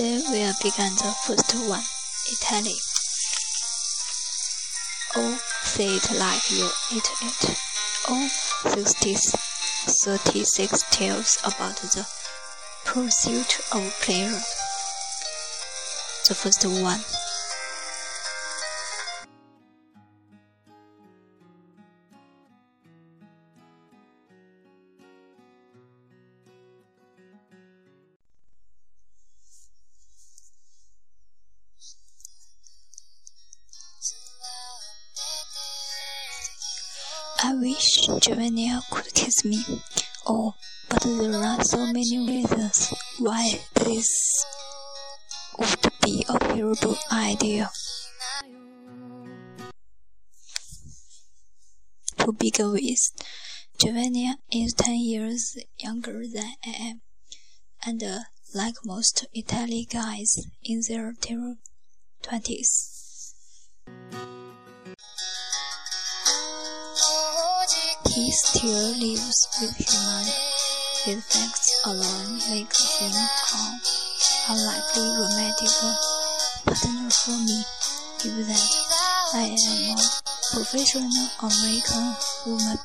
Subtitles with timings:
[0.00, 0.06] We
[0.44, 1.82] are begin the first one,
[2.32, 2.74] Italy.
[5.14, 7.58] Oh, say it like you eat it.
[8.08, 12.06] Oh, 60, 36 tales about the
[12.86, 14.40] pursuit of pleasure.
[16.28, 17.00] The first one.
[37.42, 39.64] I wish Giovanni could kiss me.
[40.26, 40.52] Oh,
[40.90, 44.44] but there are so many reasons why this
[45.58, 47.70] would be a terrible idea.
[52.18, 53.10] To begin with,
[53.78, 57.00] Giovanni is 10 years younger than I am,
[57.86, 58.18] and uh,
[58.54, 63.00] like most Italian guys in their 20s.
[68.10, 70.34] He still lives with his mother.
[71.04, 73.80] His facts alone make him an
[74.48, 75.70] unlikely romantic
[76.66, 77.62] partner for me,
[78.18, 78.66] given that
[79.32, 80.10] I am a
[80.50, 81.06] professional
[81.38, 82.16] American
[82.46, 82.78] woman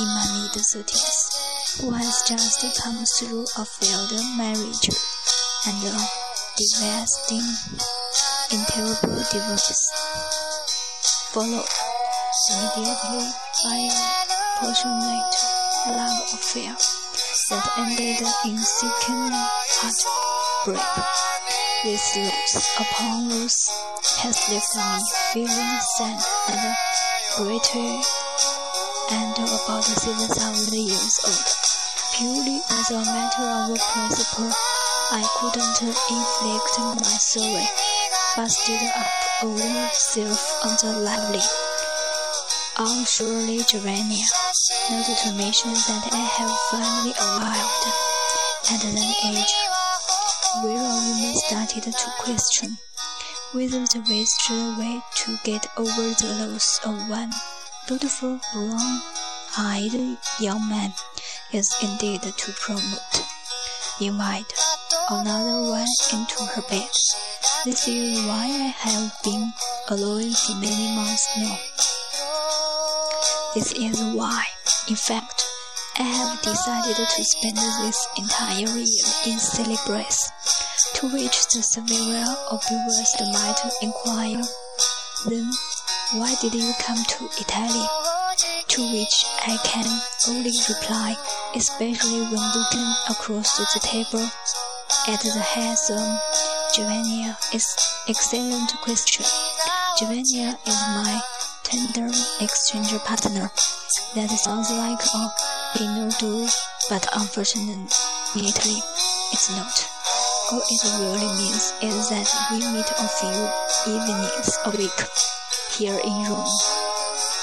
[0.00, 4.88] in my mid-thirties who has just come through a failed marriage
[5.68, 5.92] and a
[6.56, 7.52] devastating
[8.72, 9.92] terrible divorce,
[11.32, 11.68] followed
[12.48, 13.28] immediately
[13.62, 14.23] by
[14.60, 15.34] passionate
[15.86, 16.74] love affair
[17.50, 19.32] that ended in sickening
[19.82, 20.80] heartbreak.
[21.82, 23.68] This loss upon loss
[24.22, 26.76] has left me feeling sad and
[27.48, 28.00] bitter
[29.10, 31.50] and about seven thousand years old.
[32.14, 34.52] Purely as a matter of principle,
[35.10, 37.66] I couldn't inflict my sorrow,
[38.36, 39.10] busted up
[39.42, 41.42] over self on the lively.
[42.76, 44.26] Oh, surely, Gerania,
[44.90, 47.86] not to mention that I have finally arrived
[48.66, 49.54] at that age
[50.60, 52.76] where a woman started to question
[53.52, 57.30] whether the best way to get over the loss of one
[57.86, 60.92] beautiful brown-eyed young man
[61.52, 63.22] is indeed to promote,
[64.00, 64.52] invite
[65.10, 66.90] another one into her bed.
[67.64, 69.52] This is why I have been
[69.90, 71.56] alone for many months now.
[73.54, 74.42] This is why,
[74.88, 75.46] in fact,
[75.96, 80.32] I have decided to spend this entire year in Celebres,
[80.94, 82.64] to which the surveyor of
[83.32, 84.42] might inquire,
[85.26, 85.52] Then,
[86.14, 87.86] why did you come to Italy?
[88.74, 89.86] To which I can
[90.26, 91.16] only reply,
[91.54, 94.28] especially when looking across the table
[95.06, 96.18] at the handsome
[96.74, 97.66] Giovanni, is
[98.08, 99.24] excellent question.
[99.96, 101.22] Giovanni is my
[101.64, 103.50] tender exchange partner.
[104.14, 105.32] That sounds like a
[105.76, 106.46] dinner do,
[106.88, 108.76] but unfortunately,
[109.32, 109.74] it's not.
[110.52, 113.38] All it really means is that we meet a few
[113.88, 115.00] evenings a week
[115.72, 116.52] here in Rome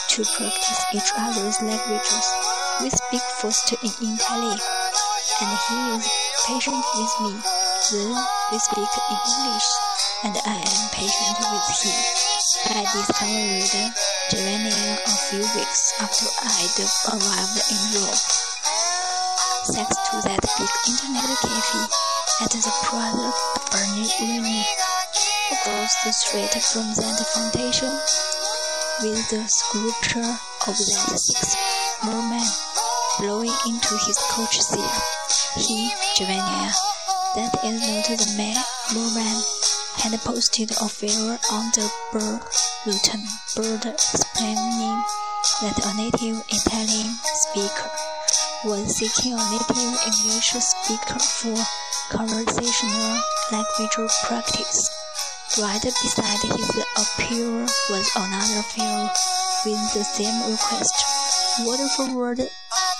[0.09, 2.25] to practice each other's languages.
[2.81, 4.59] We speak first in Italian,
[5.41, 6.07] and he is
[6.45, 7.33] patient with me.
[7.91, 8.15] Then
[8.51, 9.67] we speak in English,
[10.23, 12.40] and I am patient with him.
[12.51, 13.95] I discovered
[14.27, 16.75] Germania a few weeks after I'd
[17.15, 18.19] arrived in Rome.
[19.71, 21.79] Thanks to that big internet cafe
[22.43, 23.31] at the Piazza
[23.71, 24.65] Bernini
[25.53, 27.93] across the street from that foundation,
[28.99, 30.35] with the sculpture
[30.67, 31.55] of that six
[32.03, 32.47] merman
[33.19, 34.91] blowing into his coach seat.
[35.55, 36.67] He, Giovanni,
[37.35, 38.59] that is not the man,
[38.93, 39.41] merman
[39.97, 43.21] had posted a favor on the bulletin
[43.55, 44.97] board explaining
[45.61, 47.89] that a native Italian speaker
[48.63, 51.57] was seeking a native English speaker for
[52.09, 53.21] conversational
[53.51, 54.89] language practice.
[55.59, 59.09] Right beside his appeal was another fellow
[59.65, 60.95] with the same request,
[61.65, 62.39] word for word,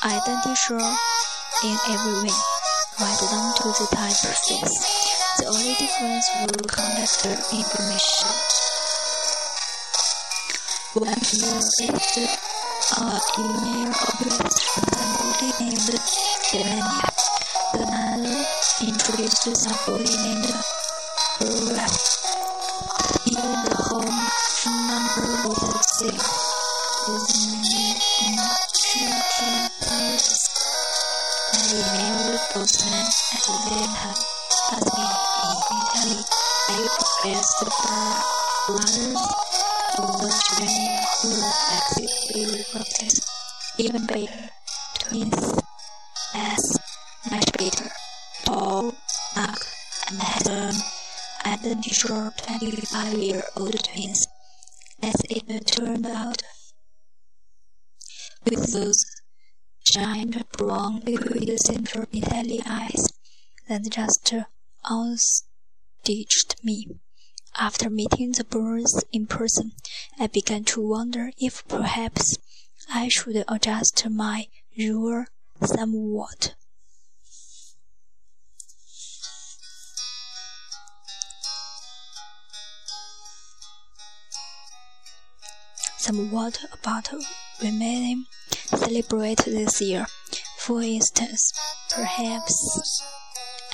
[0.03, 0.81] identical
[1.63, 2.35] in every way,
[2.99, 5.00] right down to the typeface.
[5.37, 8.27] The only difference was contact information.
[10.93, 12.27] One year later,
[12.99, 15.87] an email address from somebody named
[16.51, 17.07] Germania.
[17.73, 18.43] Another
[18.83, 20.51] introduced somebody named
[21.39, 21.87] Laura.
[23.25, 24.19] Even the home
[24.87, 26.19] number was the same.
[31.43, 34.40] I emailed both men at the same
[34.71, 35.11] husband
[35.71, 36.23] in Italy,
[36.69, 36.87] I
[37.19, 37.67] pressed the
[38.67, 39.21] brothers
[39.99, 40.71] of the children
[41.19, 41.31] who
[41.75, 43.29] actively protest.
[43.77, 44.49] Even better,
[44.99, 45.53] twins
[46.33, 46.79] as
[47.29, 47.89] much better,
[48.45, 48.95] tall,
[49.35, 49.59] dark,
[50.09, 50.81] and handsome,
[51.45, 54.25] identical 25 year old twins.
[55.03, 56.43] As it turned out,
[58.45, 59.03] with those
[59.83, 63.11] giant brown liquid central Italy eyes
[63.67, 64.33] that just
[64.91, 66.87] unstitched me.
[67.57, 69.71] After meeting the birds in person,
[70.19, 72.37] I began to wonder if perhaps
[72.93, 74.47] I should adjust my
[74.77, 75.25] rule
[75.63, 76.55] somewhat.
[85.97, 87.13] Somewhat about
[87.61, 88.25] remaining
[88.75, 90.05] celebrate this year.
[90.57, 91.53] For instance,
[91.93, 93.01] perhaps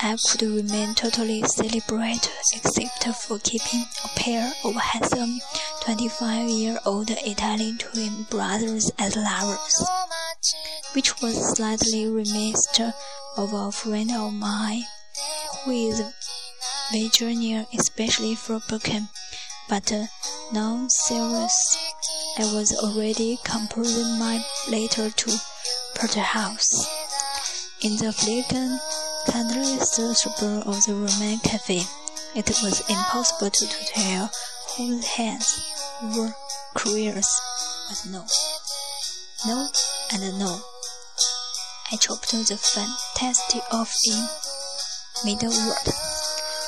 [0.00, 5.40] I could remain totally celibate except for keeping a pair of handsome
[5.82, 9.88] 25 year old Italian twin brothers as lovers,
[10.92, 12.68] which was slightly remiss
[13.36, 14.84] of a friend of mine
[15.64, 16.00] who is
[16.92, 19.08] Virginia, especially for Burkham,
[19.68, 20.06] but uh,
[20.52, 21.76] non serious.
[22.38, 25.40] I was already composing my letter to
[25.96, 26.86] Porterhouse.
[27.82, 28.12] In the
[29.30, 31.82] flagon kindliest suburb of the Roman cafe,
[32.34, 34.30] it was impossible to, tell
[34.76, 35.60] whose hands
[36.16, 36.32] were
[36.74, 37.40] queers,
[37.88, 38.24] but no,
[39.46, 39.68] no,
[40.12, 40.60] and no.
[41.92, 44.28] I chopped the fantastic off in
[45.24, 45.92] middle word.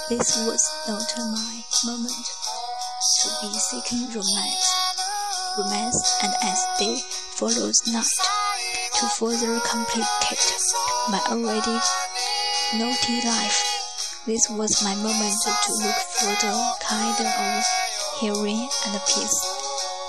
[0.08, 2.26] This was not my moment
[3.22, 4.80] to be seeking romance
[5.58, 7.00] romance and as day
[7.34, 8.06] follows night
[8.94, 10.54] to further complicate
[11.10, 11.78] my already
[12.74, 14.22] naughty life.
[14.26, 17.64] This was my moment to look for the kind of
[18.20, 19.40] hearing and peace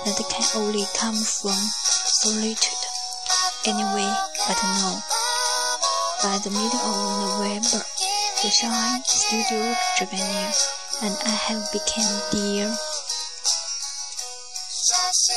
[0.06, 2.86] that can only come from solitude.
[3.66, 4.14] Anyway,
[4.48, 5.00] but no.
[6.22, 7.82] By the middle of November,
[8.44, 10.54] the Shanghai studio Japan
[11.02, 12.70] and I have become dear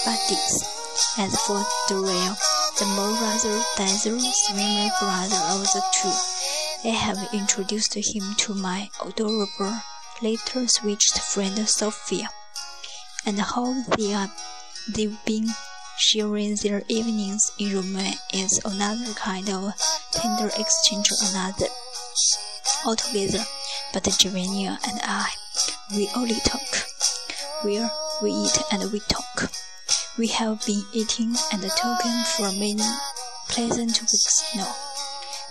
[0.04, 0.64] buddies.
[1.16, 2.36] As for the real,
[2.78, 6.33] the more rather dazzle swimmer brother of the two,
[6.84, 9.80] I have introduced him to my adorable,
[10.20, 12.28] later switched friend Sophia,
[13.24, 14.30] and how they are
[14.94, 15.48] they've been
[15.96, 19.72] sharing their evenings in Rome is another kind of
[20.12, 21.68] tender exchange another
[22.84, 23.44] altogether.
[23.94, 25.30] But Giovanni and I,
[25.96, 26.86] we only talk.
[27.62, 27.90] Where
[28.22, 29.50] we eat and we talk.
[30.18, 32.84] We have been eating and talking for many
[33.48, 34.74] pleasant weeks now,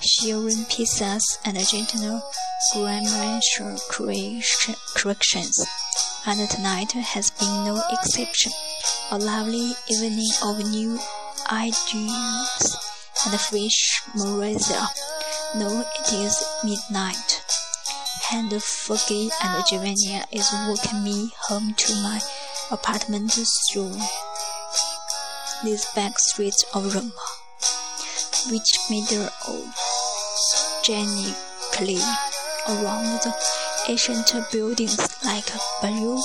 [0.04, 2.22] sharing pizzas and gentle
[2.74, 3.78] grammatical
[4.96, 5.66] corrections,
[6.26, 8.52] and tonight has been no exception.
[9.12, 11.00] A lovely evening of new
[11.50, 12.78] ideas
[13.26, 14.90] and fresh morale.
[15.56, 17.42] No, it is midnight.
[18.34, 22.20] And Foggy and Giovanni is walking me home to my
[22.72, 23.32] apartment
[23.72, 23.96] through
[25.64, 27.14] these back streets of Rome,
[28.52, 29.30] which meander
[30.84, 32.02] organically
[32.68, 33.34] around the
[33.88, 35.46] ancient buildings like
[35.82, 36.22] barrel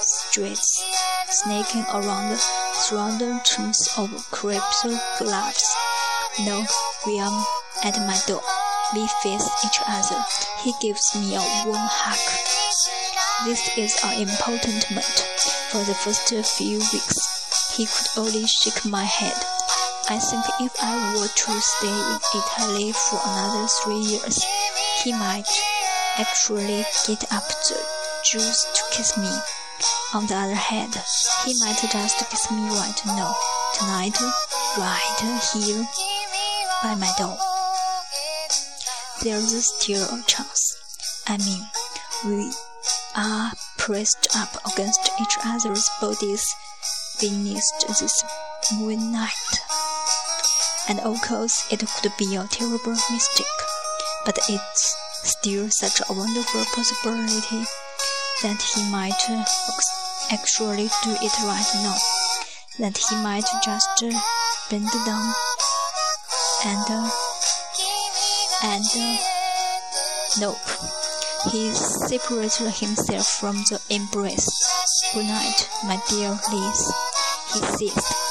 [0.00, 0.82] streets,
[1.28, 2.36] snaking around the
[2.72, 5.76] surrounding trees of crypto gloves.
[6.46, 6.64] No,
[7.06, 7.44] we are
[7.84, 8.40] at my door.
[8.94, 10.24] We face each other.
[10.62, 12.18] He gives me a warm hug.
[13.44, 15.28] This is an important moment.
[15.70, 19.59] For the first few weeks, he could only shake my head.
[20.10, 24.44] I think if I were to stay in Italy for another three years,
[25.04, 25.46] he might
[26.18, 27.78] actually get up the
[28.24, 29.30] juice to kiss me.
[30.12, 30.98] On the other hand,
[31.46, 33.36] he might just kiss me right now,
[33.78, 34.18] tonight,
[34.76, 35.86] right here,
[36.82, 37.38] by my door.
[39.22, 40.76] There's still a chance.
[41.28, 41.62] I mean,
[42.26, 42.52] we
[43.14, 46.44] are pressed up against each other's bodies
[47.20, 48.24] beneath this
[48.74, 49.60] moon night.
[50.90, 53.60] And of course, it could be a terrible mistake,
[54.26, 57.62] but it's still such a wonderful possibility
[58.42, 59.14] that he might
[60.32, 61.94] actually do it right now.
[62.80, 64.02] That he might just
[64.68, 65.32] bend down
[66.66, 67.10] and uh,
[68.64, 69.18] and uh,
[70.40, 70.58] nope.
[71.52, 74.50] He separated himself from the embrace.
[75.14, 76.92] Good night, my dear Liz
[77.54, 78.29] he says.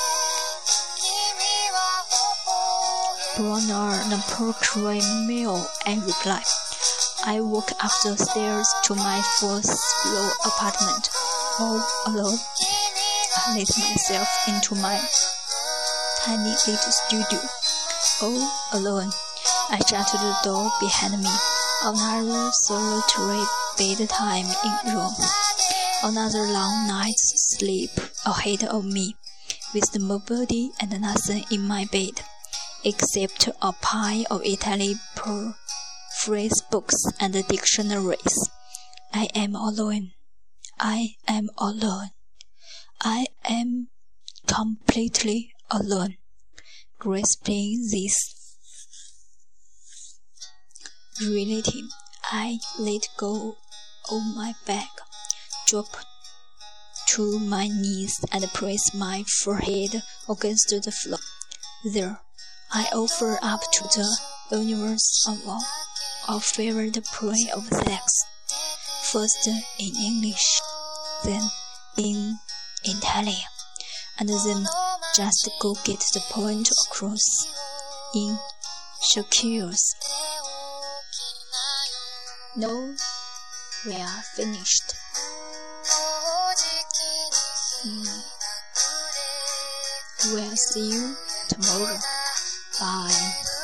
[3.39, 4.99] Bronner the procureur
[5.85, 6.43] and reply.
[7.23, 9.71] I walk up the stairs to my fourth
[10.03, 11.09] floor apartment,
[11.57, 12.37] all alone.
[13.37, 14.99] I let myself into my
[16.25, 17.39] tiny little studio,
[18.21, 19.09] all alone.
[19.69, 21.31] I shut the door behind me.
[21.85, 23.45] Another solitary
[23.77, 25.15] bedtime in Rome.
[26.03, 27.91] Another long night's sleep
[28.25, 29.15] ahead of me,
[29.73, 32.19] with nobody and nothing in my bed,
[32.83, 34.99] except a pile of Italian
[36.21, 38.49] phrase books and dictionaries.
[39.13, 40.11] I am alone.
[40.79, 42.09] I am alone.
[43.01, 43.87] I am
[44.47, 46.17] completely alone.
[46.97, 48.57] Grasping this
[51.21, 51.83] reality,
[52.25, 53.55] I let go
[54.11, 54.87] of my bag,
[55.67, 55.87] drop
[57.09, 61.19] to my knees, and press my forehead against the floor.
[61.83, 62.19] There,
[62.71, 63.83] I offer up to
[64.51, 65.65] the universe of all
[66.27, 68.25] our favorite prey of sex,
[69.11, 70.61] first in English,
[71.25, 71.41] then
[71.97, 72.37] in
[72.83, 73.49] Italian,
[74.19, 74.67] and then
[75.15, 77.47] just go get the point across
[78.13, 78.37] in
[79.01, 79.95] Shakespeare's.
[82.55, 82.93] No,
[83.87, 84.93] we are finished.
[87.83, 88.23] Mm.
[90.33, 91.15] We'll see you
[91.47, 91.97] tomorrow.
[92.79, 93.58] Bye.